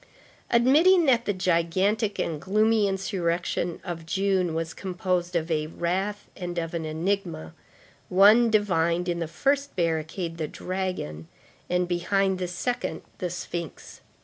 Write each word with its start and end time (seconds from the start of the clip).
Admitting 0.49 1.05
that 1.05 1.25
the 1.25 1.31
gigantic 1.31 2.17
and 2.17 2.41
gloomy 2.41 2.87
insurrection 2.87 3.79
of 3.83 4.03
June 4.03 4.55
was 4.55 4.73
composed 4.73 5.35
of 5.35 5.51
a 5.51 5.67
wrath 5.67 6.27
and 6.35 6.57
of 6.57 6.73
an 6.73 6.85
enigma, 6.85 7.53
one 8.09 8.49
divined 8.49 9.07
in 9.07 9.19
the 9.19 9.27
first 9.27 9.75
barricade 9.75 10.39
the 10.39 10.47
dragon, 10.47 11.27
and 11.69 11.87
behind 11.87 12.39
the 12.39 12.47
second 12.47 13.03
the 13.19 13.29
sphinx. 13.29 14.01